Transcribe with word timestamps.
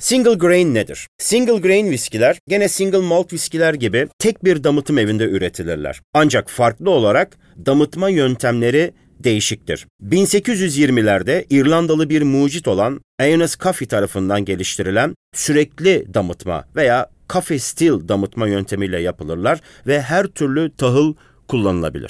Single 0.00 0.34
grain 0.34 0.74
nedir? 0.74 1.08
Single 1.18 1.58
grain 1.58 1.90
viskiler 1.90 2.38
gene 2.48 2.68
single 2.68 2.98
malt 2.98 3.32
viskiler 3.32 3.74
gibi 3.74 4.08
tek 4.18 4.44
bir 4.44 4.64
damıtım 4.64 4.98
evinde 4.98 5.24
üretilirler. 5.24 6.00
Ancak 6.14 6.50
farklı 6.50 6.90
olarak 6.90 7.38
damıtma 7.66 8.08
yöntemleri 8.08 8.92
değişiktir. 9.24 9.86
1820'lerde 10.02 11.44
İrlandalı 11.50 12.10
bir 12.10 12.22
mucit 12.22 12.68
olan 12.68 13.00
Eonas 13.18 13.58
Coffey 13.58 13.88
tarafından 13.88 14.44
geliştirilen 14.44 15.14
sürekli 15.34 16.14
damıtma 16.14 16.64
veya 16.76 17.10
coffee 17.28 17.58
still 17.58 18.08
damıtma 18.08 18.48
yöntemiyle 18.48 19.00
yapılırlar 19.00 19.60
ve 19.86 20.02
her 20.02 20.26
türlü 20.26 20.70
tahıl 20.76 21.14
kullanılabilir. 21.48 22.08